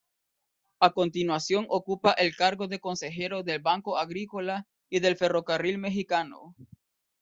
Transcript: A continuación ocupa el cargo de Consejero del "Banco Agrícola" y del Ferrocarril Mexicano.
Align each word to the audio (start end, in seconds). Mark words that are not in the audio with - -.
A 0.79 0.93
continuación 0.93 1.67
ocupa 1.69 2.13
el 2.13 2.35
cargo 2.35 2.67
de 2.67 2.79
Consejero 2.79 3.43
del 3.43 3.61
"Banco 3.61 3.99
Agrícola" 3.99 4.65
y 4.89 4.99
del 4.99 5.15
Ferrocarril 5.15 5.77
Mexicano. 5.77 6.55